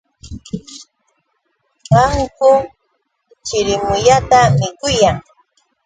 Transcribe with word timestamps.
Qaqaku 1.87 2.51
chirimuyata 3.45 4.39
mikuyan. 4.57 5.17